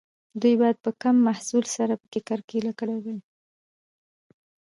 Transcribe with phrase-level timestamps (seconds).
[0.41, 3.19] دوی باید په کم محصول سره پکې کرکیله کړې وای.